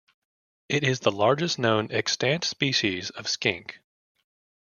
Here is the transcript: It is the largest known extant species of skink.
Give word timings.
It 0.67 0.83
is 0.83 1.01
the 1.01 1.11
largest 1.11 1.59
known 1.59 1.89
extant 1.91 2.43
species 2.43 3.11
of 3.11 3.27
skink. 3.29 3.77